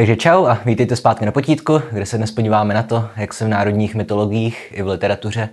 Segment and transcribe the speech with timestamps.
[0.00, 3.44] Takže čau a vítejte zpátky na potítku, kde se dnes podíváme na to, jak se
[3.44, 5.48] v národních mytologiích i v literatuře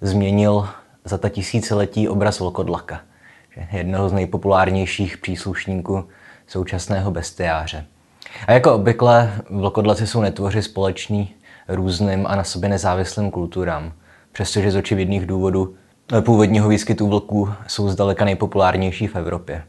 [0.00, 0.68] změnil
[1.04, 3.00] za ta tisíciletí obraz vlkodlaka,
[3.72, 6.04] jednoho z nejpopulárnějších příslušníků
[6.46, 7.84] současného bestiáře.
[8.46, 11.34] A jako obvykle vlkodlaci jsou netvoři společný
[11.68, 13.92] různým a na sobě nezávislým kulturám,
[14.32, 15.74] přestože z očividných důvodů
[16.20, 19.62] původního výskytu vlků jsou zdaleka nejpopulárnější v Evropě.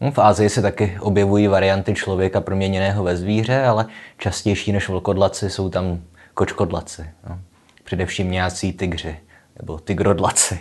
[0.00, 3.86] Hm, v Ázii se taky objevují varianty člověka proměněného ve zvíře, ale
[4.18, 6.00] častější než vlkodlaci jsou tam
[6.34, 7.10] kočkodlaci.
[7.28, 7.38] No.
[7.84, 9.16] Především nějací tygři
[9.58, 10.60] nebo tygrodlaci.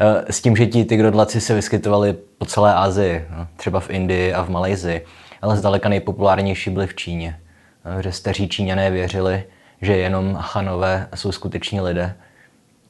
[0.00, 4.32] Eh, s tím, že ti tygrodlaci se vyskytovali po celé Asii, no, třeba v Indii
[4.32, 5.04] a v Malajzii,
[5.42, 7.40] ale zdaleka nejpopulárnější byly v Číně.
[7.84, 9.44] No, že staří Číňané věřili,
[9.82, 12.14] že jenom chanové jsou skuteční lidé,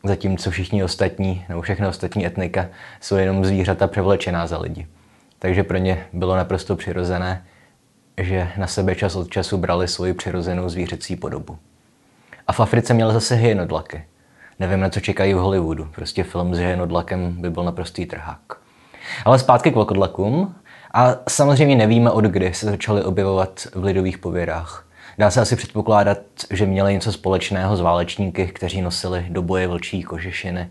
[0.05, 2.67] zatímco všichni ostatní, nebo všechny ostatní etnika
[3.01, 4.87] jsou jenom zvířata převlečená za lidi.
[5.39, 7.45] Takže pro ně bylo naprosto přirozené,
[8.21, 11.59] že na sebe čas od času brali svoji přirozenou zvířecí podobu.
[12.47, 14.05] A v Africe měl zase hyenodlaky.
[14.61, 15.89] Nevím, na co čekají v Hollywoodu.
[15.95, 18.41] Prostě film s hyenodlakem by byl naprostý trhák.
[19.25, 20.55] Ale zpátky k vlkodlakům.
[20.95, 24.87] A samozřejmě nevíme, od kdy se začaly objevovat v lidových pověrách.
[25.19, 26.19] Dá se asi předpokládat,
[26.51, 30.71] že měli něco společného s válečníky, kteří nosili do boje vlčí kožešiny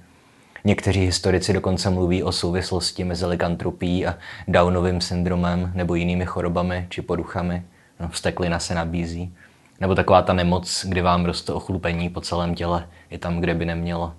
[0.65, 7.01] Někteří historici dokonce mluví o souvislosti mezi likantropií a Downovým syndromem nebo jinými chorobami či
[7.01, 7.63] poruchami.
[7.99, 9.33] No, vsteklina se nabízí.
[9.81, 13.65] Nebo taková ta nemoc, kdy vám roste ochlupení po celém těle, i tam, kde by
[13.65, 14.13] nemělo.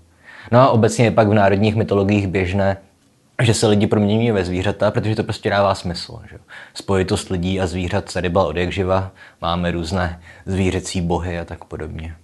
[0.53, 2.77] No a obecně je pak v národních mytologiích běžné,
[3.43, 6.21] že se lidi proměňují ve zvířata, protože to prostě dává smysl.
[6.31, 6.39] Že?
[6.75, 9.11] Spojitost lidí a zvířat tady byla od živa.
[9.43, 12.17] Máme různé zvířecí bohy a tak podobně.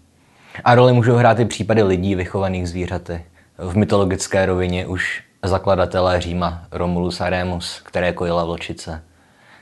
[0.64, 3.24] A roli můžou hrát i případy lidí vychovaných zvířaty
[3.62, 9.02] v mytologické rovině už zakladatelé Říma Romulus a Remus, které kojila vlčice.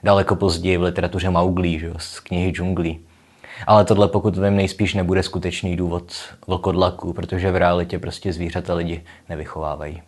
[0.02, 3.00] Daleko později v literatuře Mauglí, že, z knihy džunglí.
[3.66, 6.12] Ale tohle pokud vím nejspíš nebude skutečný důvod
[6.46, 10.02] vlkodlaku, protože v realitě prostě zvířata lidi nevychovávají.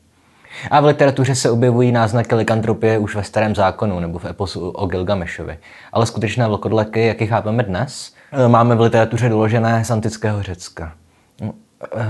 [0.71, 4.87] A v literatuře se objevují náznaky likantropie už ve starém zákonu nebo v eposu o
[4.87, 5.59] Gilgamešovi.
[5.93, 8.15] Ale skutečné vlkodlaky, jak je chápeme dnes,
[8.49, 10.93] máme v literatuře doložené z antického Řecka.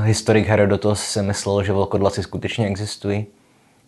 [0.03, 3.27] Historik Herodotos si myslel, že vlkodlaci skutečně existují.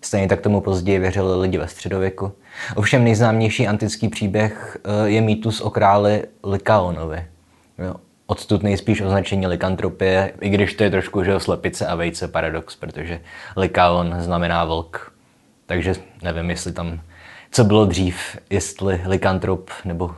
[0.01, 2.33] Stejně tak tomu později věřili lidi ve středověku.
[2.77, 7.27] Ovšem nejznámější antický příběh eh, je mýtus o králi Likaonovi.
[8.27, 13.21] Odtud nejspíš označení likantropie, i když to je trošku že slepice a vejce paradox, protože
[13.57, 15.13] Likaon znamená vlk.
[15.67, 17.01] Takže nevím, jestli tam,
[17.51, 20.15] co bylo dřív, jestli likantrop nebo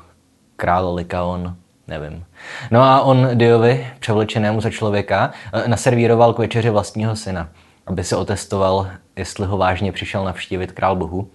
[0.56, 1.56] král Likaon
[1.88, 2.24] nevím.
[2.70, 7.48] No a on Diovi, převlečenému za člověka, eh, naservíroval k večeři vlastního syna,
[7.86, 11.30] aby se otestoval, jestli ho vážně přišel navštívit král bohu,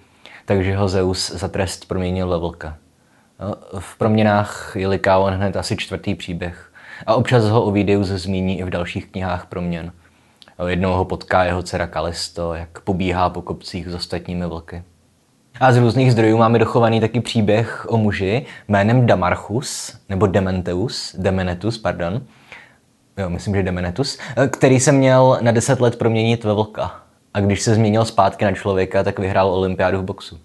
[0.45, 2.77] takže ho Zeus za trest proměnil ve vlka.
[3.39, 6.73] No, v proměnách je Likaon hned asi čtvrtý příběh
[7.05, 9.91] a občas ho Ovidius zmíní i v dalších knihách proměn.
[10.67, 14.83] Jednou ho potká jeho dcera Kalisto, jak pobíhá po kopcích s ostatními vlky.
[15.59, 21.77] A z různých zdrojů máme dochovaný taky příběh o muži jménem Damarchus, nebo Dementeus, Demenetus,
[21.77, 22.21] pardon,
[23.17, 24.17] jo, myslím, že Demenetus,
[24.49, 27.01] který se měl na 10 let proměnit ve vlka.
[27.33, 30.39] A když se změnil zpátky na člověka, tak vyhrál olympiádu v boxu.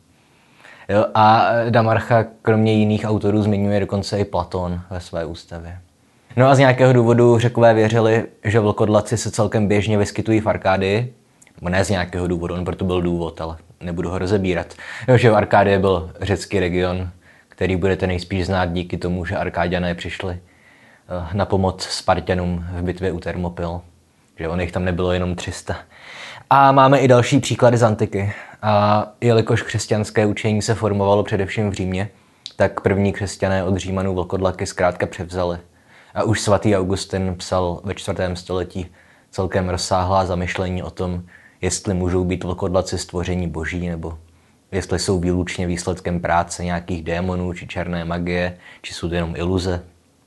[0.88, 5.78] Jo, a Damarcha kromě jiných autorů zmiňuje dokonce i Platón ve své ústavě.
[6.36, 10.46] No a z nějakého důvodu řekové věřili, že vlkodlaci se celkem běžně vyskytují v
[11.60, 14.74] nebo ne z nějakého důvodu, on proto byl důvod, ale nebudu ho rozebírat.
[15.08, 17.10] Jo, že v Arkádie byl řecký region,
[17.48, 23.12] který budete nejspíš znát díky tomu, že Arkáďané přišli eh, na pomoc Spartanům v bitvě
[23.12, 23.80] u Termopil.
[24.38, 25.76] Že on jich tam nebylo jenom 300.
[26.50, 28.32] A máme i další příklady z antiky.
[28.62, 32.08] A jelikož křesťanské učení se formovalo především v Římě,
[32.56, 35.58] tak první křesťané od Římanů vlkodlaky zkrátka převzali.
[36.14, 38.86] A už svatý Augustin psal ve čtvrtém století
[39.30, 41.22] celkem rozsáhlá zamyšlení o tom,
[41.60, 44.18] jestli můžou být vlkodlaci stvoření boží, nebo
[44.72, 49.82] jestli jsou výlučně výsledkem práce nějakých démonů, či černé magie, či jsou to jenom iluze.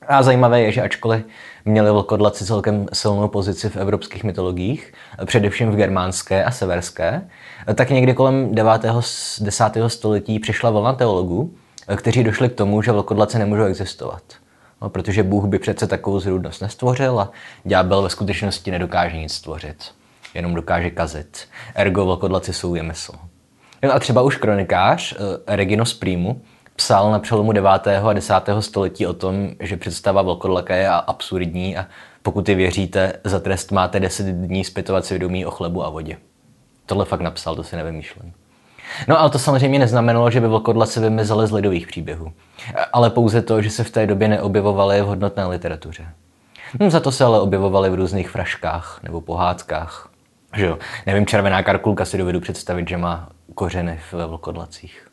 [0.07, 1.25] A zajímavé je, že ačkoliv
[1.65, 4.94] měli vlkodlaci celkem silnou pozici v evropských mytologiích,
[5.25, 7.21] především v germánské a severské,
[7.75, 8.71] tak někdy kolem 9.
[9.39, 9.63] 10.
[9.88, 11.54] století přišla vlna teologů,
[11.95, 14.24] kteří došli k tomu, že vlkodlaci nemůžou existovat.
[14.81, 17.31] No, protože Bůh by přece takovou zrůdnost nestvořil a
[17.65, 19.99] ďábel ve skutečnosti nedokáže nic stvořit
[20.34, 21.48] jenom dokáže kazit.
[21.76, 23.14] Ergo vlkodlaci jsou vymysl.
[23.84, 26.42] No a třeba už kronikář eh, Reginos Primu
[26.76, 27.70] psal na přelomu 9.
[28.04, 28.34] a 10.
[28.60, 31.86] století o tom, že představa vlkodlaka je absurdní a
[32.22, 36.18] pokud ji věříte, za trest máte 10 dní zpytovat svědomí o chlebu a vodě.
[36.86, 38.34] Tohle fakt napsal, to si nevymýšlím.
[39.08, 42.34] No ale to samozřejmě neznamenalo, že by vlkodlaci vymizely z lidových příběhů,
[42.94, 46.08] ale pouze to, že se v té době neobjevovaly v hodnotné literatuře.
[46.80, 50.08] No, za to se ale objevovaly v různých fraškách nebo pohádkách.
[50.56, 50.80] Že jo?
[51.06, 55.07] Nevím, červená karkulka si dovedu představit, že má kořeny ve vlkodlacích.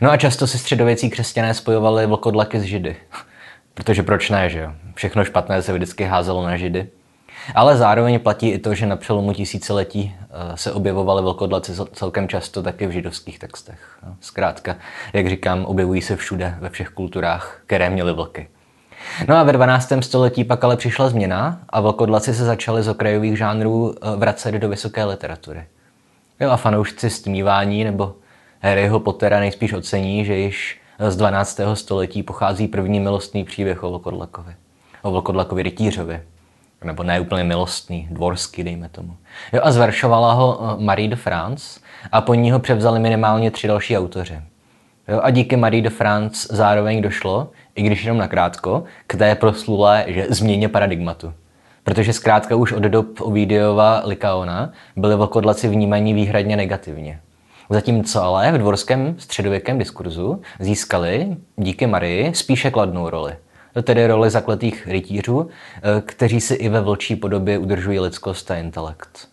[0.00, 2.96] No a často si středověcí křesťané spojovali vlkodlaky s židy.
[3.74, 4.72] Protože proč ne, že jo?
[4.94, 6.88] Všechno špatné se vždycky házelo na židy.
[7.54, 12.62] Ale zároveň platí i to, že na přelomu tisíciletí eh, se objevovaly velkodlaci celkem často
[12.62, 13.98] taky v židovských textech.
[14.06, 14.76] No, zkrátka,
[15.12, 18.48] jak říkám, objevují se všude, ve všech kulturách, které měly vlky.
[19.28, 19.92] No a ve 12.
[20.00, 24.68] století pak ale přišla změna a vlkodlaci se začaly z okrajových žánrů eh, vracet do
[24.68, 25.64] vysoké literatury.
[26.40, 28.14] Jo a fanoušci stmívání nebo
[28.60, 31.60] Harryho Pottera nejspíš ocení, že již z 12.
[31.74, 34.54] století pochází první milostný příběh o Vlkodlakovi.
[35.02, 36.22] O Vlkodlakovi rytířovi,
[36.84, 39.16] nebo ne úplně milostný, dvorský, dejme tomu.
[39.52, 41.80] Jo, a zveršovala ho eh, Marie de France
[42.12, 44.40] a po ní ho převzali minimálně tři další autoři.
[45.08, 50.04] Jo, a díky Marie de France zároveň došlo, i když jenom nakrátko, k té proslulé
[50.08, 51.32] že změně paradigmatu.
[51.84, 57.20] Protože zkrátka už od dob Ovidiova Likaona byly vlkodlaci vnímaní výhradně negativně.
[57.70, 63.36] Zatímco ale v dvorském středověkém diskurzu získali díky Marii spíše kladnou roli–
[63.82, 69.28] tedy roli zakletých rytířů, eh, kteří si i ve vlčí podobě udržují lidskost a intelekt.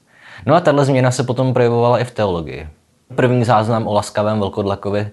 [0.45, 2.67] No a tahle změna se potom projevovala i v teologii.
[3.15, 5.07] První záznam o laskavém velkodlakovi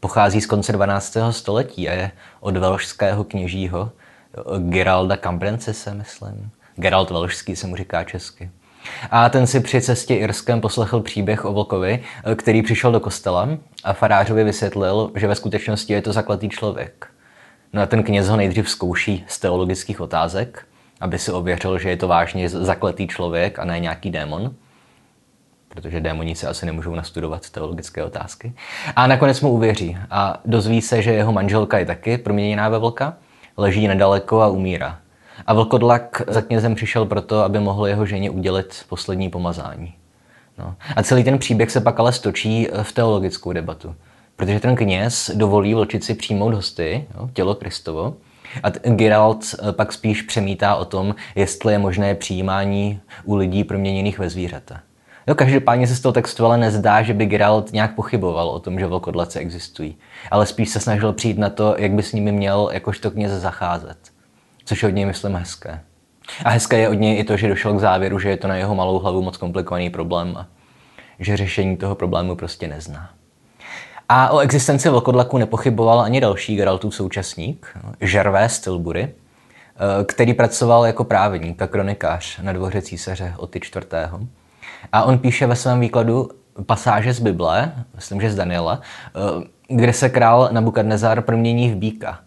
[0.00, 1.16] pochází z konce 12.
[1.30, 2.10] století a je
[2.40, 6.50] od velšského kněžího eh, Geralda Cambrencise, myslím.
[6.76, 8.50] Gerald Velšský se mu říká česky.
[9.10, 13.48] A ten si při cestě Irskem poslechl příběh o Vlkovi, eh, který přišel do kostela
[13.84, 17.06] a farářovi vysvětlil, že ve skutečnosti je to zakletý člověk.
[17.72, 20.66] No a ten kněz ho nejdřív zkouší z teologických otázek,
[21.00, 24.54] aby si ověřil, že je to vážně zakletý člověk a ne nějaký démon,
[25.76, 28.52] protože démoníci asi nemůžou nastudovat teologické otázky.
[28.96, 33.14] A nakonec mu uvěří a dozví se, že jeho manželka je taky proměněná ve vlka,
[33.56, 34.98] leží nedaleko a umírá.
[35.46, 39.94] A vlkodlak za knězem přišel proto, aby mohl jeho ženě udělit poslední pomazání.
[40.58, 40.74] No.
[40.96, 43.94] A celý ten příběh se pak ale stočí v teologickou debatu.
[44.36, 48.14] Protože ten kněz dovolí vlčici přijmout hosty, jo, tělo Kristovo,
[48.62, 54.18] a Geralt eh, pak spíš přemítá o tom, jestli je možné přijímání u lidí proměněných
[54.18, 54.80] ve zvířata.
[55.26, 58.78] Jo, každopádně se z toho textu ale nezdá, že by Geralt nějak pochyboval o tom,
[58.78, 59.96] že vlkodlace existují.
[60.30, 63.98] Ale spíš se snažil přijít na to, jak by s nimi měl jakožto kněz zacházet.
[64.64, 65.80] Což je od něj, myslím, hezké.
[66.44, 68.56] A hezké je od něj i to, že došel k závěru, že je to na
[68.56, 70.46] jeho malou hlavu moc komplikovaný problém a
[71.18, 73.10] že řešení toho problému prostě nezná.
[74.08, 81.04] A o existenci vlkodlaku nepochyboval ani další Geraltův současník, Gervais Tilbury, eh, který pracoval jako
[81.04, 84.28] právník a kronikář na dvoře císaře Oty IV.
[84.92, 86.28] A on píše ve svém výkladu
[86.66, 92.18] pasáže z Bible, myslím, že z Daniela, eh, kde se král Nabukadnezar promění v býka.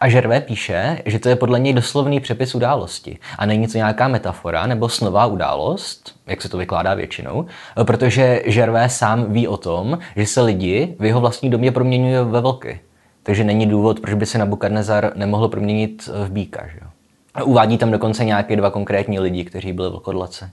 [0.00, 4.08] A Žervé píše, že to je podle něj doslovný přepis události a není to nějaká
[4.08, 7.46] metafora nebo snová událost, jak se to vykládá většinou,
[7.84, 12.40] protože Žervé sám ví o tom, že se lidi v jeho vlastní domě proměňují ve
[12.40, 12.80] vlky.
[13.22, 16.66] Takže není důvod, proč by se Nabukadnezar nemohl proměnit v býka.
[16.66, 16.80] Že?
[17.44, 20.50] Uvádí tam dokonce nějaké dva konkrétní lidi, kteří byli vlkodlace.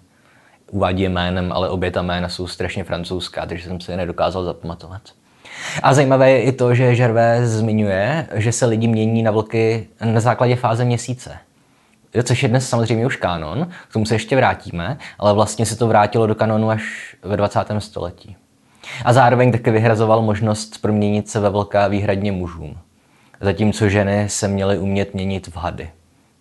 [0.72, 4.44] Uvádí je jménem, ale obě ta jména jsou strašně francouzská, takže jsem si je nedokázal
[4.44, 5.02] zapamatovat.
[5.84, 10.20] A zajímavé je i to, že Žervé zmiňuje, že se lidi mění na vlky na
[10.20, 11.38] základě fáze měsíce.
[12.24, 15.88] Což je dnes samozřejmě už kanon, k tomu se ještě vrátíme, ale vlastně se to
[15.88, 17.60] vrátilo do kanonu až ve 20.
[17.80, 18.36] století.
[19.06, 22.78] A zároveň taky vyhrazoval možnost proměnit se ve vlka výhradně mužům,
[23.42, 25.90] zatímco ženy se měly umět měnit v hady.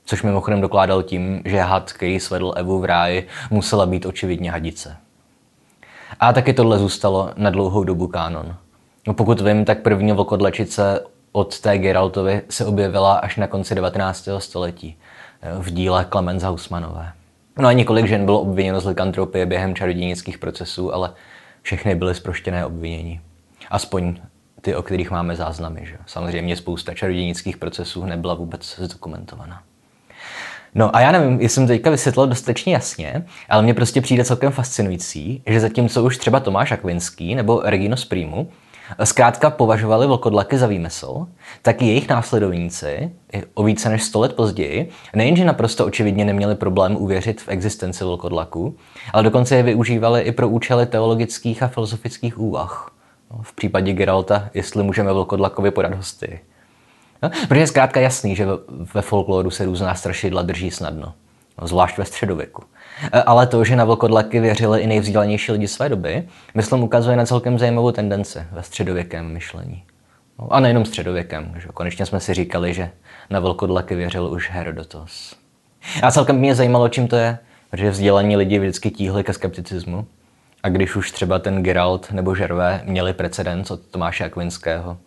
[0.07, 4.97] Což mimochodem dokládal tím, že had, který svedl Evu v ráji, musela být očividně hadice.
[6.21, 8.57] A taky tohle zůstalo na dlouhou dobu kánon.
[9.07, 11.01] No pokud vím, tak první vlkodlačice
[11.33, 14.29] od té Geraltovi se objevila až na konci 19.
[14.39, 14.99] století
[15.59, 17.13] v díle Clemens Hausmanové.
[17.59, 21.13] No a několik žen bylo obviněno z likantropie během čarodějnických procesů, ale
[21.63, 23.21] všechny byly zproštěné obvinění.
[23.71, 24.17] Aspoň
[24.61, 25.87] ty, o kterých máme záznamy.
[25.87, 25.99] Že?
[26.07, 29.63] Samozřejmě spousta čarodějnických procesů nebyla vůbec zdokumentovaná.
[30.78, 34.52] No a já nevím, jestli jsem teďka vysvětlil dostatečně jasně, ale mně prostě přijde celkem
[34.52, 38.49] fascinující, že zatímco už třeba Tomáš Akvinský nebo Regino Sprimu
[39.04, 41.26] zkrátka považovali vlkodlaky za výmysl,
[41.62, 43.11] tak i jejich následovníci
[43.54, 48.76] o více než 100 let později nejenže naprosto očividně neměli problém uvěřit v existenci vlkodlaku,
[49.12, 52.90] ale dokonce je využívali i pro účely teologických a filozofických úvah.
[53.30, 56.40] No, v případě Geralta, jestli můžeme vlkodlakovi podat hosty.
[57.23, 58.46] No, protože je zkrátka jasný, že
[58.94, 61.14] ve folkloru se různá strašidla drží snadno.
[61.61, 62.62] no, zvlášť ve středověku.
[63.12, 67.26] E, ale to, že na vlkodlaky věřili i nejvzdělanější lidi své doby, myslím, ukazuje na
[67.26, 69.85] celkem zajímavou tendenci ve středověkém myšlení.
[70.38, 71.54] No, a nejenom středověkem.
[71.58, 71.68] Že?
[71.75, 72.90] Konečně jsme si říkali, že
[73.30, 75.37] na vlkodlaky věřil už Herodotos.
[76.02, 77.38] A celkem mě zajímalo, čím to je,
[77.70, 80.06] protože vzdělaní lidi vždycky tíhli ke skepticismu.
[80.62, 84.99] A když už třeba ten Geralt nebo Žervé měli precedens od Tomáše Akvinského,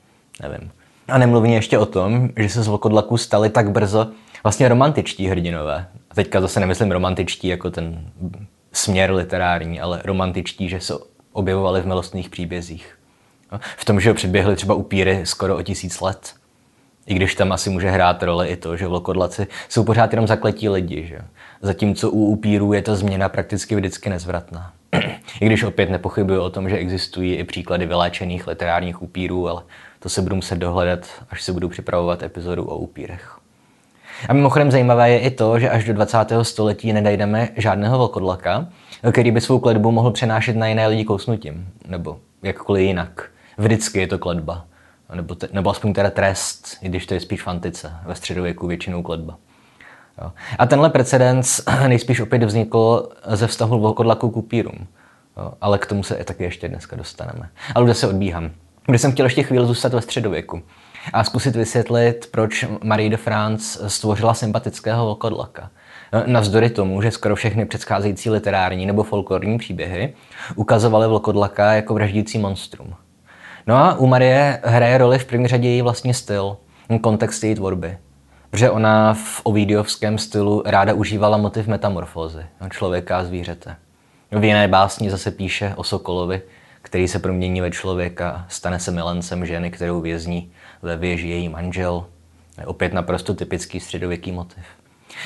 [0.41, 0.71] nevím.
[1.09, 4.07] A nemluvně ještě o tom, že se z vlkodlaků stali tak brzo
[4.43, 5.87] vlastně romantičtí hrdinové.
[6.11, 8.11] A teďka zase nemyslím romantičtí jako ten
[8.71, 10.93] směr literární, ale romantičtí, že se
[11.33, 12.97] objevovali v milostných příbězích.
[13.77, 16.33] V tom, že předběhli třeba upíry skoro o tisíc let.
[17.07, 20.69] I když tam asi může hrát roli i to, že vlkodlaci jsou pořád jenom zakletí
[20.69, 21.07] lidi.
[21.07, 21.19] Že?
[21.61, 24.73] Zatímco u upírů je ta změna prakticky vždycky nezvratná.
[25.41, 29.63] I když opět nepochybuju o tom, že existují i příklady vyléčených literárních upírů, ale
[29.99, 33.39] to se budu muset dohledat, až se budu připravovat epizodu o upírech.
[34.29, 36.17] A mimochodem zajímavé je i to, že až do 20.
[36.41, 38.67] století nedajdeme žádného vlkodlaka,
[39.11, 43.29] který by svou kledbu mohl přenášet na jiné lidi kousnutím, nebo jakkoliv jinak.
[43.57, 44.65] Vždycky je to kledba.
[45.15, 47.91] Nebo, te, nebo aspoň teda trest, i když to je spíš fantice.
[48.05, 49.37] Ve středověku většinou kledba.
[50.21, 50.31] Jo.
[50.59, 54.87] A tenhle precedens nejspíš opět vznikl ze vztahu vlkodlaku k upírům.
[55.37, 55.53] Jo.
[55.61, 57.49] Ale k tomu se taky ještě dneska dostaneme.
[57.75, 58.51] Ale kde se odbíhám.
[58.85, 60.61] Kde jsem chtěl ještě chvíli zůstat ve středověku
[61.13, 65.69] a zkusit vysvětlit, proč Marie de France stvořila sympatického vlkodlaka.
[66.25, 70.13] Navzdory tomu, že skoro všechny předcházející literární nebo folklorní příběhy
[70.55, 72.93] ukazovaly vlkodlaka jako vraždící monstrum.
[73.67, 76.57] No a u Marie hraje roli v první řadě její vlastní styl,
[77.01, 77.97] kontext její tvorby.
[78.49, 83.75] Protože ona v ovidiovském stylu ráda užívala motiv metamorfózy, člověka a zvířete.
[84.31, 86.41] V jiné básni zase píše o Sokolovi,
[86.81, 92.05] který se promění ve člověka, stane se milencem ženy, kterou vězní ve věži její manžel.
[92.57, 94.63] Je opět naprosto typický středověký motiv.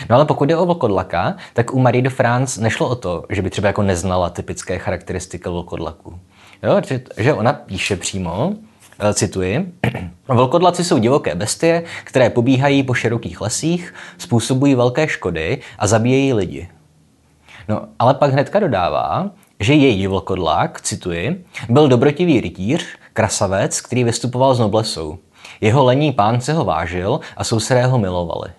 [0.09, 3.41] No ale pokud jde o vlkodlaka, tak u Marie de France nešlo o to, že
[3.41, 6.19] by třeba jako neznala typické charakteristiky vlkodlaku.
[6.63, 8.53] Jo, že, že ona píše přímo,
[8.99, 9.73] eh, cituji,
[10.27, 16.69] Vlkodlaci jsou divoké bestie, které pobíhají po širokých lesích, způsobují velké škody a zabíjejí lidi.
[17.67, 24.55] No, ale pak hnedka dodává, že její vlkodlak, cituji, byl dobrotivý rytíř, krasavec, který vystupoval
[24.55, 25.17] z noblesou.
[25.61, 28.49] Jeho lení pán se ho vážil a sousedé ho milovali.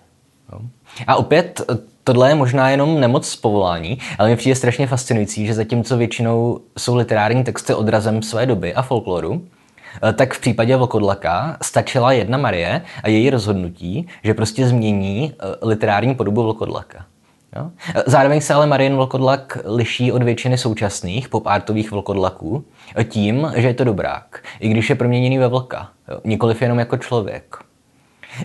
[1.07, 1.61] A opět,
[2.03, 6.59] tohle je možná jenom nemoc z povolání, ale mi přijde strašně fascinující, že zatímco většinou
[6.77, 9.47] jsou literární texty odrazem své doby a folkloru,
[10.03, 15.67] eh, tak v případě Vlkodlaka stačila jedna Marie a její rozhodnutí, že prostě změní eh,
[15.67, 17.05] literární podobu Vlkodlaka.
[17.55, 17.71] Jo?
[18.05, 22.65] Zároveň se ale Marian Vlkodlak liší od většiny současných popartových vlkodlaků
[23.03, 26.19] tím, že je to dobrák, i když je proměněný ve vlka, jo?
[26.23, 27.57] nikoliv jenom jako člověk.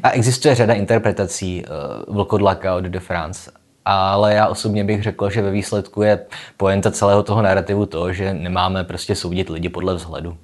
[0.03, 1.65] A existuje řada interpretací
[2.09, 3.51] uh, vlkodlaka od de France,
[3.85, 6.27] ale já osobně bych řekl, že ve výsledku je
[6.57, 10.37] poenta celého toho narrativu to, že nemáme prostě soudit lidi podle vzhledu.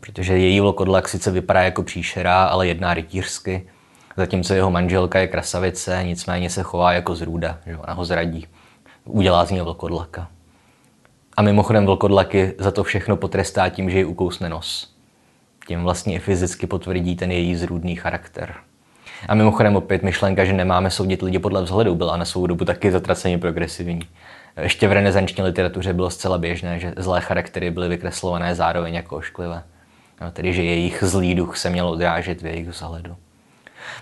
[0.00, 3.66] Protože její vlkodlak sice vypadá jako příšera, ale jedná rytířsky
[4.16, 8.46] Zatímco jeho manželka je krasavice, nicméně se chová jako zrůda, že ona ho zradí.
[9.04, 10.28] Udělá z něj vlkodlaka.
[11.36, 14.94] A mimochodem vlkodlaky za to všechno potrestá tím, že ji ukousne nos.
[15.66, 18.54] Tím vlastně i fyzicky potvrdí ten její zrůdný charakter.
[19.28, 22.90] A mimochodem opět myšlenka, že nemáme soudit lidi podle vzhledu, byla na svou dobu taky
[22.90, 24.00] zatraceně progresivní.
[24.60, 29.62] Ještě v renesanční literatuře bylo zcela běžné, že zlé charaktery byly vykreslované zároveň jako ošklivé.
[30.20, 33.16] No, tedy, že jejich zlý duch se měl odrážet v jejich vzhledu.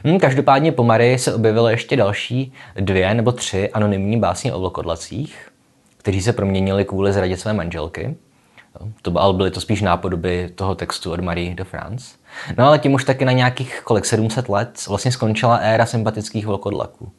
[0.05, 5.49] Hmm, každopádně po Marii se objevily ještě další dvě nebo tři anonymní básně o vlkodlacích,
[5.97, 8.17] kteří se proměnili kvůli zradě své manželky.
[9.03, 12.15] To, ale byly to spíš nápodoby toho textu od Marie de France.
[12.59, 17.13] No ale tím už taky na nějakých kolik 700 let vlastně skončila éra sympatických vlkodlaků.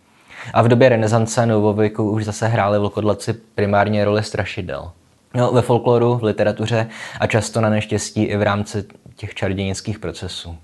[0.54, 4.92] A v době renesance novověku už zase hráli vlkodlaci primárně roli strašidel.
[5.34, 6.90] No, ve folkloru, v literatuře
[7.20, 10.58] a často na neštěstí i v rámci těch čarodějnických procesů.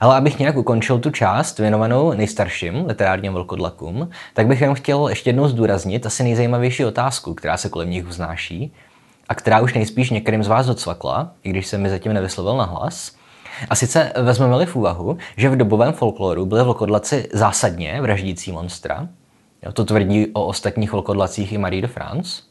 [0.00, 5.28] Ale abych nějak ukončil tu část věnovanou nejstarším literárním vlkodlakům, tak bych jenom chtěl ještě
[5.28, 8.72] jednou zdůraznit asi nejzajímavější otázku, která se kolem nich vznáší
[9.28, 12.64] a která už nejspíš některým z vás docvakla, i když se mi zatím nevyslovil na
[12.64, 13.12] hlas.
[13.70, 19.08] A sice vezmeme-li v úvahu, že v dobovém folkloru byly vlkodlaci zásadně vraždící monstra,
[19.72, 22.42] to tvrdí o ostatních vlkodlacích i Marie de France,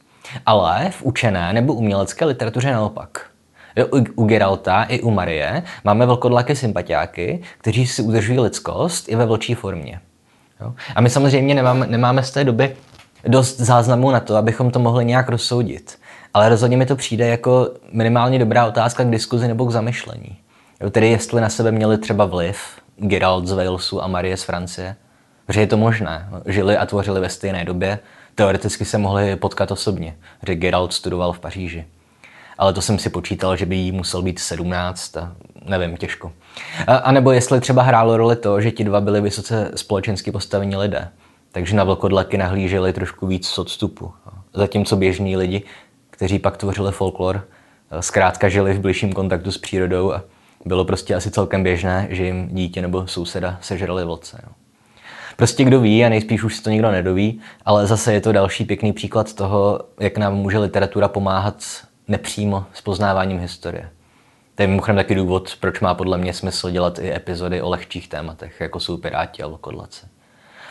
[0.46, 3.31] ale v učené nebo umělecké literatuře naopak.
[3.92, 9.26] U, u Geralta i u Marie máme velkodlaké sympatiáky, kteří si udržují lidskost i ve
[9.26, 10.00] vlčí formě.
[10.60, 10.74] Jo?
[10.94, 12.76] A my samozřejmě nemáme, nemáme z té doby
[13.24, 15.98] dost záznamů na to, abychom to mohli nějak rozsoudit.
[16.34, 20.36] Ale rozhodně mi to přijde jako minimálně dobrá otázka k diskuzi nebo k zamyšlení.
[20.80, 22.58] Jo, tedy jestli na sebe měli třeba vliv
[22.96, 24.96] Geralt z Walesu a Marie z Francie.
[25.48, 26.28] Že je to možné.
[26.46, 27.98] Žili a tvořili ve stejné době,
[28.34, 31.84] teoreticky se mohli potkat osobně, že Geralt studoval v Paříži.
[32.62, 35.32] Ale to jsem si počítal, že by jí musel být 17 a
[35.64, 36.32] nevím, těžko.
[36.86, 41.08] A, nebo jestli třeba hrálo roli to, že ti dva byli vysoce společensky postavení lidé,
[41.52, 44.12] takže na vlkodlaky nahlíželi trošku víc z odstupu.
[44.54, 45.62] Zatímco běžní lidi,
[46.10, 47.44] kteří pak tvořili folklor,
[48.00, 50.22] zkrátka žili v bližším kontaktu s přírodou a
[50.64, 54.40] bylo prostě asi celkem běžné, že jim dítě nebo souseda sežrali vlce.
[54.46, 54.52] No.
[55.36, 58.64] Prostě kdo ví a nejspíš už si to nikdo nedoví, ale zase je to další
[58.64, 61.64] pěkný příklad toho, jak nám může literatura pomáhat
[62.12, 63.90] nepřímo s poznáváním historie.
[64.54, 68.08] To je mimochodem taky důvod, proč má podle mě smysl dělat i epizody o lehčích
[68.08, 70.08] tématech, jako jsou Piráti a Lokodlace.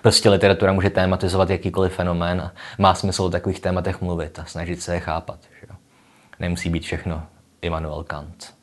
[0.01, 4.81] Prostě literatura může tématizovat jakýkoliv fenomén a má smysl o takových tématech mluvit a snažit
[4.81, 5.39] se je chápat.
[5.60, 5.75] Že jo?
[6.39, 7.24] Nemusí být všechno
[7.62, 8.53] Immanuel Kant.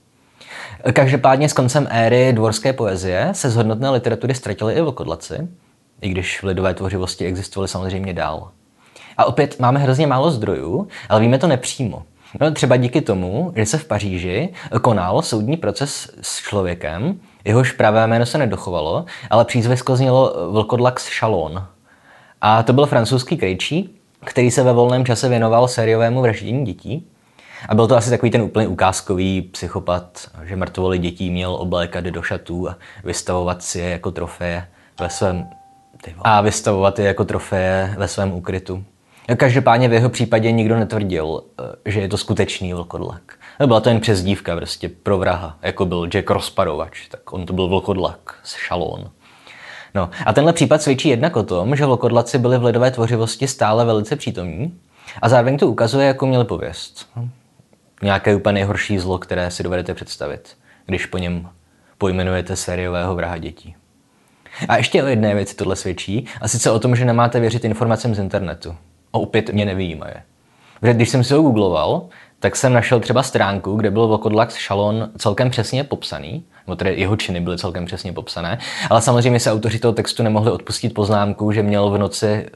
[0.93, 5.49] Každopádně s koncem éry dvorské poezie se z hodnotné literatury ztratili i vlkodlaci,
[6.01, 8.51] i když v lidové tvořivosti existovaly samozřejmě dál.
[9.17, 12.03] A opět máme hrozně málo zdrojů, ale víme to nepřímo.
[12.41, 14.49] No, třeba díky tomu, že se v Paříži
[14.83, 21.67] konal soudní proces s člověkem, jehož pravé jméno se nedochovalo, ale přízvisko znělo Vlkodlax Chalon.
[22.41, 27.07] A to byl francouzský krejčí, který se ve volném čase věnoval sériovému vraždění dětí.
[27.69, 32.23] A byl to asi takový ten úplně ukázkový psychopat, že mrtvoly dětí měl oblékat do
[32.23, 34.69] šatů a vystavovat si je jako trofeje
[35.01, 35.49] ve svém
[36.23, 38.85] a vystavovat je jako trofeje ve svém úkrytu.
[39.37, 43.23] Každopádně v jeho případě nikdo netvrdil, eh, že je to skutečný vlkodlak.
[43.67, 47.69] Byla to jen přezdívka prostě pro vraha, jako byl Jack Rozparovač, tak on to byl
[47.69, 49.11] vlkodlak z Šalón.
[49.95, 53.85] No a tenhle případ svědčí jednak o tom, že vlkodlaci byli v lidové tvořivosti stále
[53.85, 54.79] velice přítomní
[55.23, 57.07] a zároveň to ukazuje, jako měli pověst.
[58.03, 60.57] Nějaké úplně nejhorší zlo, které si dovedete představit,
[60.87, 61.49] když po něm
[61.99, 63.77] pojmenujete sériového vraha dětí.
[64.69, 68.15] A ještě o jedné věci tohle svědčí, a sice o tom, že nemáte věřit informacím
[68.15, 68.77] z internetu.
[69.21, 70.23] Opět mě nevyjímaje.
[70.81, 72.03] Protože když jsem si ho googloval,
[72.41, 77.17] tak jsem našel třeba stránku, kde byl Vokodlax Šalon celkem přesně popsaný, nebo tedy jeho
[77.17, 78.59] činy byly celkem přesně popsané,
[78.91, 82.49] ale samozřejmě se autoři toho textu nemohli odpustit poznámku, že měl v noci eh,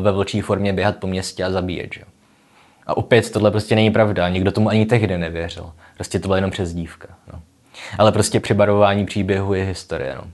[0.00, 1.94] ve vlčí formě běhat po městě a zabíjet.
[1.94, 2.02] Že?
[2.86, 5.72] A opět tohle prostě není pravda, nikdo tomu ani tehdy nevěřil.
[5.94, 7.08] Prostě to byla jenom přezdívka.
[7.32, 7.40] No.
[7.98, 10.14] Ale prostě přebarování příběhu je historie.
[10.14, 10.24] No.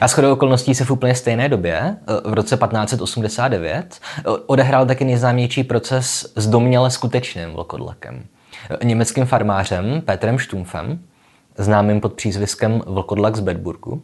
[0.00, 5.04] A shodou okolností se v úplně stejné době, eh, v roce 1589, eh, odehrál taky
[5.04, 8.24] nejznámější proces s domněle skutečným vlkodlakem.
[8.70, 10.98] Eh, německým farmářem Petrem Štumfem,
[11.58, 14.02] známým pod přízviskem Vlkodlak z Bedburgu.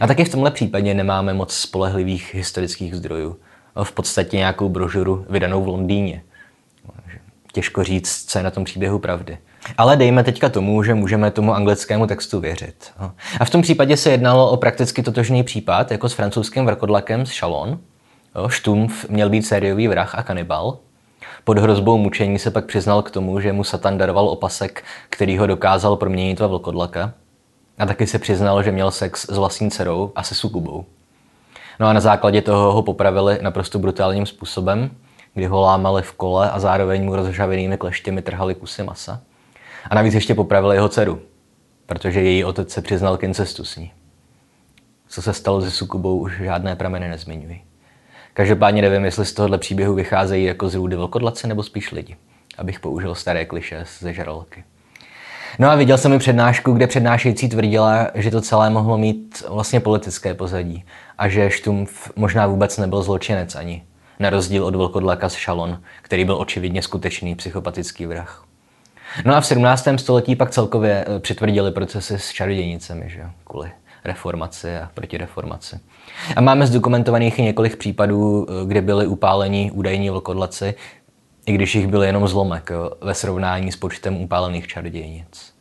[0.00, 3.36] A taky v tomhle případě nemáme moc spolehlivých historických zdrojů.
[3.82, 6.22] V podstatě nějakou brožuru vydanou v Londýně.
[7.52, 9.38] Těžko říct, co je na tom příběhu pravdy.
[9.78, 12.92] Ale dejme teďka tomu, že můžeme tomu anglickému textu věřit.
[13.40, 17.38] A v tom případě se jednalo o prakticky totožný případ, jako s francouzským vrkodlakem z
[17.38, 17.78] Chalon.
[18.48, 20.78] Štumf měl být sériový vrah a kanibal.
[21.44, 25.46] Pod hrozbou mučení se pak přiznal k tomu, že mu Satan daroval opasek, který ho
[25.46, 27.12] dokázal proměnit ve vlkodlaka.
[27.78, 30.84] A taky se přiznal, že měl sex s vlastní dcerou a se sukubou.
[31.80, 34.90] No a na základě toho ho popravili naprosto brutálním způsobem,
[35.34, 39.20] kdy ho lámali v kole a zároveň mu rozžavenými kleštěmi trhali kusy masa.
[39.90, 41.20] A navíc ještě popravil jeho dceru,
[41.86, 43.92] protože její otec se přiznal k incestu s ní.
[45.08, 47.62] Co se stalo se Sukubou, už žádné prameny nezmiňují.
[48.34, 52.16] Každopádně nevím, jestli z tohohle příběhu vycházejí jako z růdy vlkodlace nebo spíš lidi,
[52.58, 54.64] abych použil staré kliše ze žraloky.
[55.58, 59.80] No a viděl jsem i přednášku, kde přednášející tvrdila, že to celé mohlo mít vlastně
[59.80, 60.84] politické pozadí
[61.18, 63.84] a že Štumf možná vůbec nebyl zločinec ani,
[64.18, 68.49] na rozdíl od vlkodlaka z Šalon, který byl očividně skutečný psychopatický vrah.
[69.24, 69.88] No a v 17.
[69.96, 73.70] století pak celkově eh, přitvrdili procesy s čarodějnicemi, že kvůli
[74.04, 75.80] reformaci a protireformaci.
[76.36, 80.74] A máme zdokumentovaných i několik případů, eh, kdy byli upáleni údajní vlkodlaci,
[81.46, 85.54] i když jich byl jenom zlomek jo, ve srovnání s počtem upálených čarodějnic.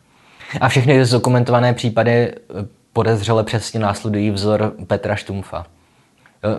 [0.61, 2.35] A všechny zdokumentované případy eh,
[2.93, 5.65] podezřele přesně následují vzor Petra Štumfa.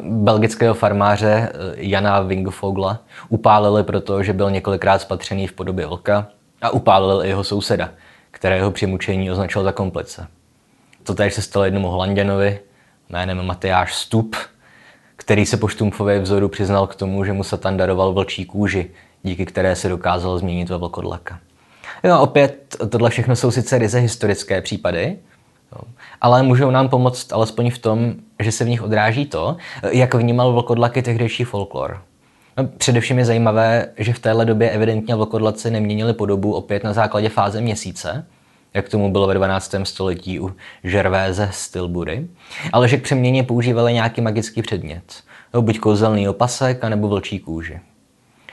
[0.02, 2.98] Belgického farmáře Jana Wingfogla
[3.28, 6.26] upálili proto, že byl několikrát spatřený v podobě oka
[6.60, 7.90] a upálil i jeho souseda,
[8.30, 10.26] kterého při mučení označil za komplice.
[11.02, 12.60] To tady se stalo jednomu Holanděnovi
[13.08, 14.36] jménem Matyáš Stup,
[15.16, 18.90] který se po Štumfově vzoru přiznal k tomu, že mu Satan daroval vlčí kůži,
[19.22, 21.38] díky které se dokázal změnit ve vlkodlaka.
[22.04, 25.18] Jo, opět, tohle všechno jsou sice ryze historické případy,
[26.20, 29.56] ale můžou nám pomoct alespoň v tom, že se v nich odráží to,
[29.90, 32.02] jak vnímal vlkodlaky tehdejší folklor.
[32.56, 37.28] No, především je zajímavé, že v téhle době evidentně vlkodlaci neměnili podobu opět na základě
[37.28, 38.26] fáze měsíce,
[38.74, 39.74] jak tomu bylo ve 12.
[39.82, 40.52] století u
[40.84, 42.26] Žervéze z Tilbury,
[42.72, 45.14] ale že k přeměně používali nějaký magický předmět,
[45.60, 47.80] buď kouzelný opasek, anebo vlčí kůži.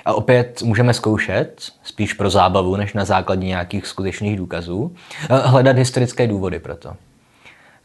[0.05, 4.95] A opět můžeme zkoušet, spíš pro zábavu, než na základě nějakých skutečných důkazů,
[5.29, 6.93] hledat historické důvody pro to.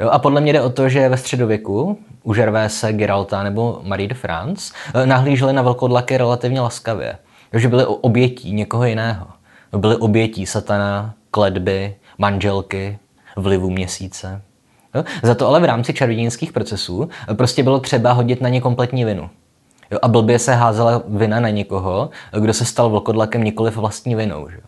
[0.00, 4.08] Jo, a podle mě jde o to, že ve středověku u Žervése, Geralta nebo Marie
[4.08, 4.74] de France
[5.04, 7.18] nahlíželi na velkodlaky relativně laskavě,
[7.52, 9.26] že byli obětí někoho jiného.
[9.76, 12.98] Byli obětí satana, kledby, manželky,
[13.36, 14.42] vlivu měsíce.
[14.94, 15.04] Jo?
[15.22, 19.30] Za to ale v rámci čarodějnických procesů prostě bylo třeba hodit na ně kompletní vinu.
[19.90, 19.98] Jo?
[20.02, 24.48] A blbě se házela vina na někoho, kdo se stal vlkodlakem nikoliv vlastní vinou.
[24.48, 24.58] Že?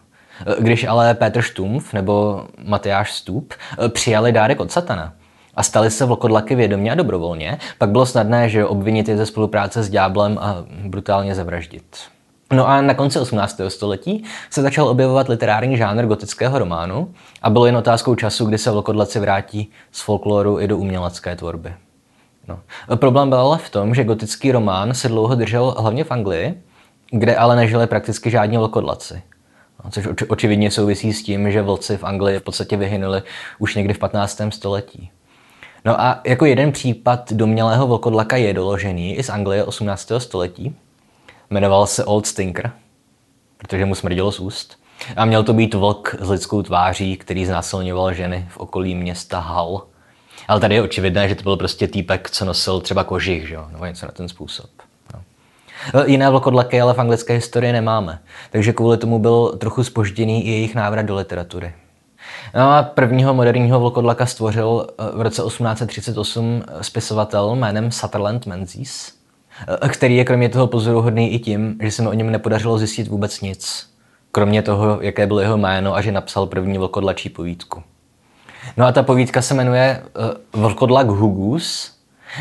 [0.59, 3.55] Když ale Petr Štumf nebo Matyáš Stup
[3.89, 5.13] přijali dárek od satana
[5.55, 9.83] a stali se vlkodlaky vědomě a dobrovolně, pak bylo snadné, že obvinit je ze spolupráce
[9.83, 11.97] s ďáblem a brutálně zavraždit.
[12.53, 13.61] No a na konci 18.
[13.69, 18.71] století se začal objevovat literární žánr gotického románu a bylo jen otázkou času, kdy se
[18.71, 21.75] vlkodlaci vrátí z folkloru i do umělecké tvorby.
[22.49, 22.61] No.
[22.97, 26.63] Problém byl ale v tom, že gotický román se dlouho držel hlavně v Anglii,
[27.11, 29.23] kde ale nežili prakticky žádní vlkodlaci.
[29.85, 33.23] No, což oč- očividně souvisí s tím, že vlci v Anglii v podstatě vyhynuli
[33.59, 34.41] už někdy v 15.
[34.51, 35.11] století.
[35.85, 40.13] No a jako jeden případ domělého vlkodlaka je doložený i z Anglie 18.
[40.19, 40.77] století,
[41.51, 42.73] Jmenoval se Old Stinker,
[43.57, 44.79] protože mu smrdilo z úst.
[45.17, 49.87] A měl to být vlk s lidskou tváří, který znásilňoval ženy v okolí města Hull.
[50.49, 53.59] Ale tady je očividné, že to byl prostě týpek, co nosil třeba kožich, že?
[53.73, 54.71] nebo něco na ten způsob.
[56.07, 58.19] Jiné vlkodlaky ale v anglické historii nemáme,
[58.51, 61.73] takže kvůli tomu byl trochu spožděný i jejich návrat do literatury.
[62.55, 69.13] No a prvního moderního vlkodlaka stvořil eh, v roce 1838 spisovatel jménem Sutherland Menzies,
[69.83, 73.09] Eh, který je kromě toho pozoruhodný i tím, že se mi o něm nepodařilo zjistit
[73.09, 73.91] vůbec nic.
[74.33, 77.83] Kromě toho, jaké bylo jeho jméno a že napsal první vlkodlačí povídku.
[78.77, 80.03] No a ta povídka se jmenuje
[80.55, 81.94] uh, Vlkodlak Hugus.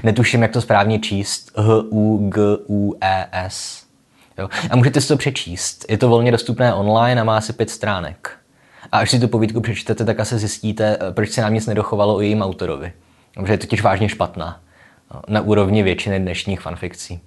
[0.03, 1.51] Netuším, jak to správně číst.
[1.55, 3.03] H-U-G-U-E-S.
[4.37, 4.49] Jo.
[4.69, 5.85] A můžete si to přečíst.
[5.89, 8.31] Je to volně dostupné online a má asi pět stránek.
[8.91, 12.15] A až si tu povídku přečtete, tak asi zjistíte, eh, proč se nám nic nedochovalo
[12.15, 12.93] o jejím autorovi.
[13.35, 14.59] Protože je totiž vážně špatná
[15.27, 17.19] na úrovni většiny dnešních fanfikcí.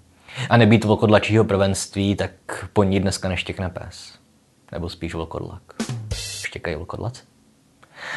[0.50, 2.30] A nebýt vlkodlačího prvenství, tak
[2.72, 4.12] po ní dneska neštěkne pes.
[4.72, 5.62] Nebo spíš vlkodlak.
[6.14, 7.22] Štěkají vlkodlaci.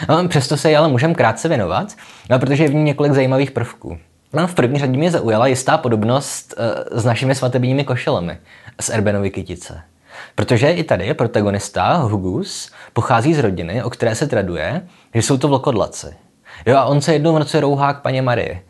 [0.09, 1.95] No, přesto se ale můžeme krátce věnovat,
[2.29, 3.97] no, protože je v ní několik zajímavých prvků.
[4.33, 6.53] No, v první řadě mě zaujala jistá podobnost
[6.91, 8.37] uh, s našimi svatebními košelemi
[8.81, 9.81] z Erbenovy kytice.
[10.35, 15.37] Protože i tady je protagonista, Hugus, pochází z rodiny, o které se traduje, že jsou
[15.37, 16.07] to vlkodlaci.
[16.65, 18.61] Jo, a on se jednou v noci rouhá k paně Marii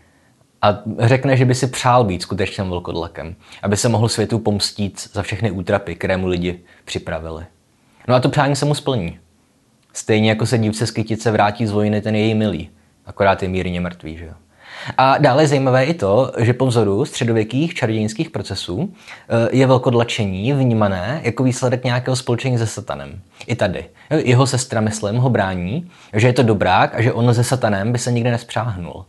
[0.61, 5.23] a řekne, že by si přál být skutečným vlkodlakem, aby se mohl světu pomstít za
[5.23, 7.45] všechny útrapy, které mu lidi připravili.
[8.07, 9.19] No a to přání se mu splní.
[9.93, 12.69] Stejně jako se dívce z kytice vrátí z vojny ten její milý,
[13.05, 14.33] akorát je mírně mrtvý, že jo.
[14.97, 20.53] A dále je zajímavé i to, že po vzoru středověkých čarodějnických procesů eh, je velkodlačení
[20.53, 23.21] vnímané jako výsledek nějakého spolčení se satanem.
[23.47, 23.85] I tady.
[24.09, 27.97] Jeho sestra, myslím, ho brání, že je to dobrák a že on se satanem by
[27.97, 29.05] se nikdy nespřáhnul.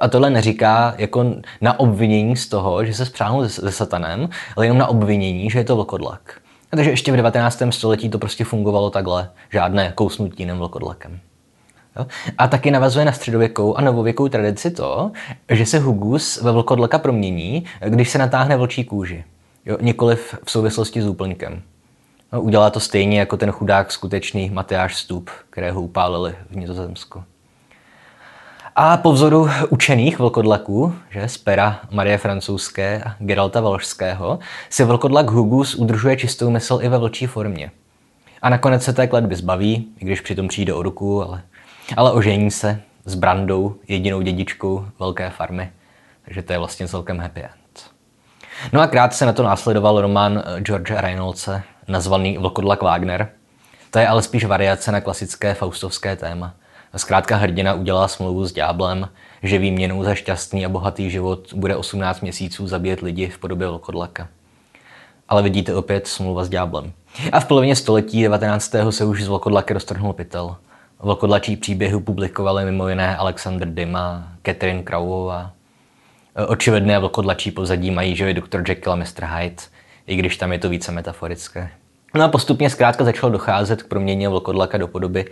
[0.00, 4.78] A tohle neříká jako na obvinění z toho, že se spřáhnul se satanem, ale jenom
[4.78, 6.40] na obvinění, že je to vlkodlak.
[6.72, 7.62] A takže ještě v 19.
[7.70, 9.30] století to prostě fungovalo takhle.
[9.52, 11.20] Žádné kousnutí nem vlkodlakem.
[11.96, 12.06] Jo?
[12.38, 15.10] A taky navazuje na středověkou a novověkou tradici to,
[15.48, 19.24] že se hugus ve vlkodlaka promění, když se natáhne vlčí kůži.
[19.66, 19.76] Jo?
[19.80, 21.62] Nikoliv v souvislosti s úplňkem.
[22.32, 27.22] No, udělá to stejně jako ten chudák skutečný Matyáš Stup, kterého upálili v Nizozemsku.
[28.76, 34.38] A po vzoru učených vlkodlaků, že z pera Marie Francouzské a Geralta Valšského,
[34.70, 37.70] si vlkodlak Hugus udržuje čistou mysl i ve vlčí formě.
[38.42, 41.42] A nakonec se té kletby zbaví, i když přitom přijde o ruku, ale,
[41.96, 45.72] ale ožení se s Brandou, jedinou dědičkou velké farmy.
[46.24, 47.90] Takže to je vlastně celkem happy end.
[48.72, 53.28] No a krátce na to následoval román eh, George Reynoldse, nazvaný Vlkodlak Wagner.
[53.90, 56.54] To je ale spíš variace na klasické faustovské téma.
[56.96, 59.08] Zkrátka hrdina udělá smlouvu s ďáblem,
[59.42, 64.28] že výměnou za šťastný a bohatý život bude 18 měsíců zabíjet lidi v podobě vlkodlaka.
[65.28, 66.92] Ale vidíte opět smlouva s ďáblem.
[67.32, 68.74] A v polovině století 19.
[68.90, 70.56] se už z vlkodlaky roztrhnul pytel.
[71.02, 75.52] Vlkodlačí příběhy publikovali mimo jiné Alexander Dima, Catherine Crowová.
[76.46, 78.62] Očividné vlkodlačí pozadí mají, je Dr.
[78.68, 79.24] Jekyll a Mr.
[79.24, 79.62] Hyde,
[80.06, 81.70] i když tam je to více metaforické.
[82.14, 85.26] No a postupně zkrátka začalo docházet k proměně vlkodlaka do podoby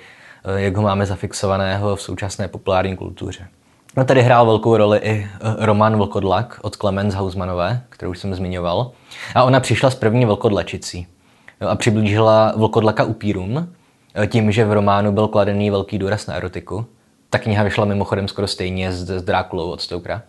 [0.45, 3.49] Eh, jak ho máme zafixovaného v současné populární kultuře.
[3.97, 8.91] No tady hrál velkou roli i eh, Roman Vlkodlak od Clemens Hausmanové, kterou jsem zmiňoval.
[9.35, 11.07] A ona přišla s první vlkodlačicí
[11.61, 13.75] a přiblížila vlkodlaka upírům,
[14.27, 16.87] tím, že v románu byl kladený velký důraz na erotiku.
[17.31, 20.23] Ta kniha vyšla mimochodem skoro stejně s, s Drákulou od Stokera.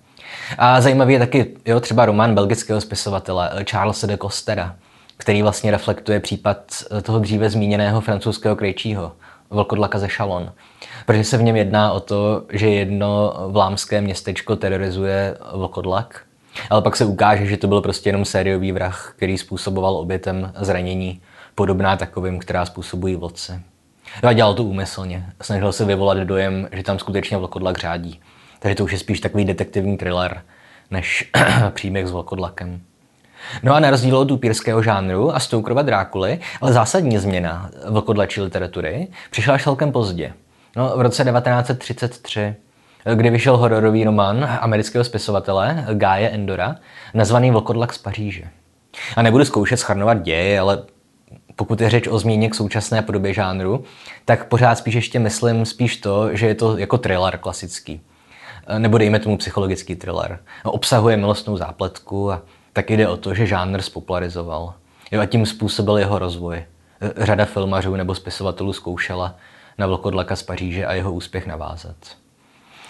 [0.58, 4.76] A zajímavý je taky jo, třeba román belgického spisovatele Charlesa de Costera,
[5.18, 6.58] který vlastně reflektuje případ
[7.04, 9.12] toho dříve zmíněného francouzského krejčího,
[9.50, 10.52] vlkodlaka ze Chalon.
[11.06, 16.22] Protože se v něm jedná o to, že jedno vlámské městečko terorizuje vlkodlak,
[16.70, 21.22] ale pak se ukáže, že to byl prostě jenom sériový vrah, který způsoboval obětem zranění,
[21.56, 23.54] podobná takovým, která způsobují vlodci.
[24.24, 25.26] No a dělal to úmyslně.
[25.42, 28.20] Snažil se vyvolat dojem, že tam skutečně vlkodlak řádí.
[28.60, 30.42] Takže to už je spíš takový detektivní thriller,
[30.92, 31.32] než
[31.70, 32.82] příběh s vlkodlakem.
[33.64, 39.08] No a na rozdíl od upírského žánru a Stokerova Drákuly, ale zásadní změna vlkodlačí literatury
[39.32, 40.34] přišla až celkem pozdě.
[40.76, 42.56] No, v roce 1933,
[43.16, 46.76] kdy vyšel hororový román amerického spisovatele Gáje Endora,
[47.14, 48.44] nazvaný Vlkodlak z Paříže.
[49.16, 50.84] A nebudu zkoušet schrnovat děje, ale
[51.60, 53.84] pokud je řeč o změně k současné podobě žánru,
[54.26, 58.02] tak pořád spíš ještě myslím spíš to, že je to jako thriller klasický.
[58.78, 60.40] Nebo dejme tomu psychologický thriller.
[60.64, 62.42] Obsahuje milostnou zápletku a
[62.74, 64.74] tak jde o to, že žánr spopularizoval.
[65.12, 66.64] Jo, a tím způsobil jeho rozvoj.
[67.18, 69.36] Řada filmařů nebo spisovatelů zkoušela
[69.78, 71.96] na Vlkodlaka z Paříže a jeho úspěch navázat.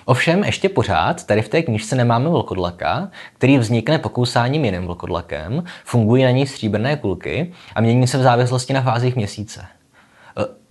[0.09, 6.23] Ovšem, ještě pořád tady v té knižce nemáme vlkodlaka, který vznikne pokousáním jiným vlkodlakem, fungují
[6.23, 9.61] na něj stříbrné kulky a mění se v závislosti na fázích měsíce.
[9.61, 9.65] E,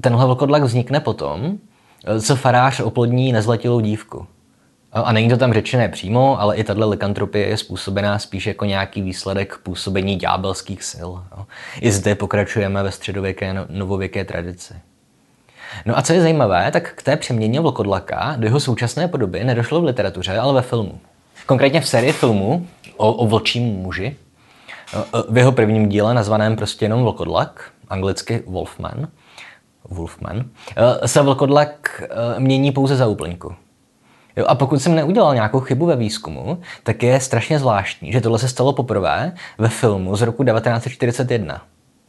[0.01, 1.59] tenhle vlkodlak vznikne potom,
[2.05, 4.27] e, co farář oplodní nezletilou dívku.
[4.93, 9.03] A není to tam řečené přímo, ale i tato likantropie je způsobená spíš jako nějaký
[9.03, 11.11] výsledek působení ďábelských sil.
[11.81, 14.75] I zde pokračujeme ve středověké no, novověké tradici.
[15.87, 19.81] No a co je zajímavé, tak k té přeměně vlkodlaka do jeho současné podoby nedošlo
[19.81, 21.01] v literatuře, ale ve filmu.
[21.47, 24.17] Konkrétně v sérii filmu o, o vlčím muži,
[25.29, 29.09] v jeho prvním díle nazvaném prostě jenom Vlkodlak, anglicky Wolfman,
[29.89, 30.45] Wolfman,
[31.07, 32.03] se vlkodlak
[32.39, 33.55] mění pouze za úplňku.
[34.37, 38.39] Jo, a pokud jsem neudělal nějakou chybu ve výzkumu, tak je strašně zvláštní, že tohle
[38.39, 41.63] se stalo poprvé ve filmu z roku 1941.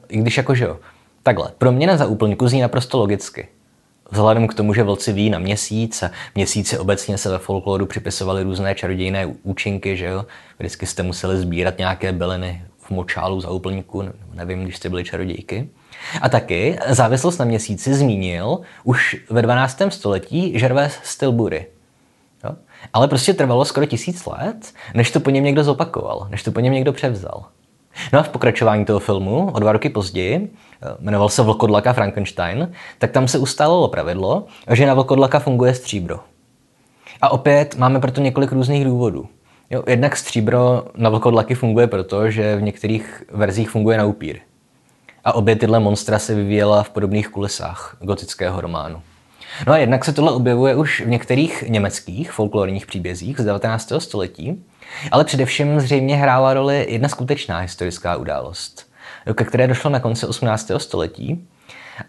[0.10, 0.78] I když jakože jo,
[1.24, 3.48] takhle, proměna za úplňku zní naprosto logicky.
[4.12, 8.44] Vzhledem k tomu, že vlci ví na měsíc a měsíci obecně se ve folkloru připisovaly
[8.44, 10.26] různé čarodějné účinky, že jo?
[10.60, 14.04] Vždycky jste museli sbírat nějaké byliny v močálu za úplňku,
[14.34, 15.70] nevím, když jste byli čarodějky.
[16.22, 19.82] A taky závislost na měsíci zmínil už ve 12.
[19.90, 21.68] století Gervais Stilbury?
[22.94, 26.60] Ale prostě trvalo skoro tisíc let, než to po něm někdo zopakoval, než to po
[26.60, 27.46] něm někdo převzal.
[28.14, 32.72] No a v pokračování toho filmu, o dva roky později, eh, jmenoval se Vlkodlaka Frankenstein,
[32.98, 36.20] tak tam se ustálilo pravidlo, že na Vlkodlaka funguje stříbro.
[37.22, 39.28] A opět máme proto několik různých důvodů.
[39.70, 44.40] Jo, jednak stříbro na vlkodlaky funguje proto, že v některých verzích funguje na upír.
[45.26, 49.02] A obě tyhle monstra se vyvíjela v podobných kulisách gotického románu.
[49.68, 53.92] No a jednak se tohle objevuje už v některých německých folklorních příbězích z 19.
[53.98, 54.64] století,
[55.12, 58.88] ale především zřejmě hrála roli jedna skutečná historická událost,
[59.34, 60.72] ke které došlo na konci 18.
[60.78, 61.48] století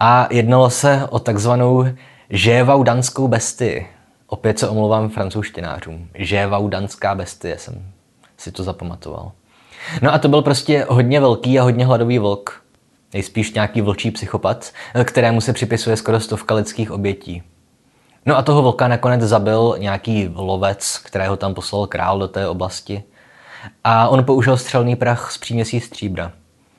[0.01, 1.87] a jednalo se o takzvanou
[2.31, 3.87] žévaudanskou bestii.
[4.27, 6.09] Opět se omlouvám francouzštinářům.
[6.15, 7.93] Žévaudanská bestie jsem
[8.37, 9.33] si to zapamatoval.
[10.03, 12.61] No a to byl prostě hodně velký a hodně hladový vlk,
[13.13, 14.73] Nejspíš nějaký vlčí psychopat,
[15.05, 17.43] kterému se připisuje skoro stovka lidských obětí.
[18.27, 23.03] No a toho vlka nakonec zabil nějaký lovec, kterého tam poslal král do té oblasti.
[23.85, 26.33] A on použil střelný prach z příměsí stříbra.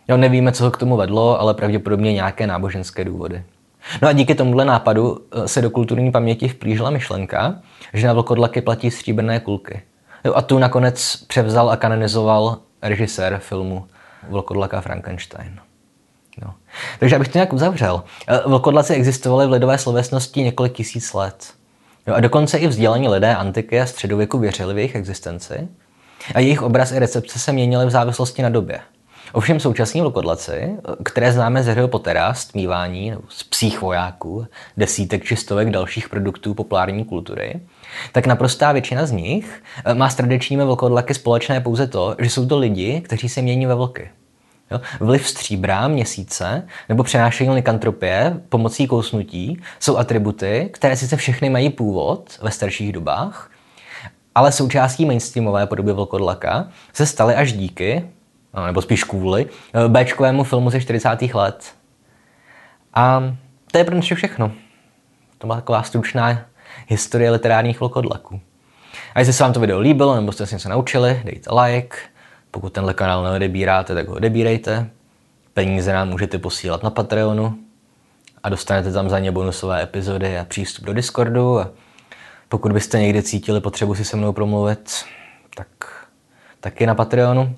[0.10, 3.44] No, nevíme, co ho k tomu vedlo, ale pravděpodobně nějaké náboženské důvody.
[4.02, 7.60] No a díky tomuhle nápadu eh, se do kulturní paměti vplížila myšlenka,
[7.94, 9.82] že na vlkodlaky platí stříbrné kulky.
[10.26, 13.88] Jo, a tu nakonec převzal a kanonizoval režisér filmu
[14.30, 15.60] Vlkodlaka Frankenstein.
[16.42, 16.54] No.
[17.00, 18.04] Takže abych to nějak uzavřel.
[18.28, 21.54] Eh, vlkodlaci existovaly v lidové slovesnosti několik tisíc let.
[22.08, 25.68] No a dokonce i vzdělaní lidé antiky a středověku věřili v jejich existenci
[26.36, 28.80] a jejich obraz i recepce se měnily v závislosti na době.
[29.34, 35.24] Ovšem současní vlkodlaci, eh, které známe z Harryho Pottera, z tmívání, z psích vojáků, desítek
[35.24, 37.60] či stovek dalších produktů populární kultury,
[38.12, 42.48] tak naprostá většina z nich eh, má s tradičními vlkodlaky společné pouze to, že jsou
[42.48, 44.10] to lidi, kteří se mění ve vlky.
[44.72, 44.82] Jo?
[45.00, 52.40] Vliv stříbra, měsíce nebo přenášení likantropie pomocí kousnutí jsou atributy, které sice všechny mají původ
[52.42, 53.52] ve starších dobách,
[54.36, 58.06] ale součástí mainstreamové podoby vlkodlaka se staly až díky,
[58.66, 59.46] nebo spíš kvůli,
[59.88, 61.10] Bčkovému filmu ze 40.
[61.34, 61.72] let.
[62.94, 63.24] A
[63.72, 64.52] to je pro dnešek všechno.
[65.38, 66.42] To byla taková stručná
[66.88, 68.42] historie literárních vlkodlaků.
[69.16, 71.98] A jestli se vám to video líbilo, nebo jste se něco naučili, dejte like,
[72.52, 74.90] pokud tenhle kanál neodebíráte, tak ho odebírejte.
[75.54, 77.58] Peníze nám můžete posílat na Patreonu.
[78.44, 81.60] a dostanete tam za ně bonusové epizody a přístup do Discordu.
[81.60, 81.70] A
[82.50, 85.06] pokud byste někdy cítili potřebu si se mnou promluvit,
[85.56, 85.68] tak
[86.60, 87.56] taky na Patreonu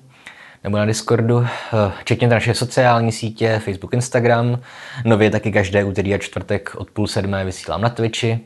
[0.64, 1.46] nebo na Discordu.
[2.04, 4.58] Čekněte naše sociální sítě, Facebook, Instagram.
[5.04, 8.40] Nově taky každé úterý a čtvrtek od půl sedmé vysílám na Twitchi,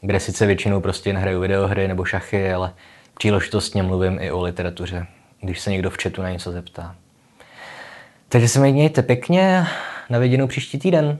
[0.00, 2.72] kde sice většinou prostě jen hraju videohry nebo šachy, ale
[3.18, 5.06] příležitostně mluvím i o literatuře,
[5.40, 6.96] když se někdo v chatu na něco zeptá.
[8.28, 9.66] Takže se mějte pěkně,
[10.10, 11.18] na viděnou příští týden.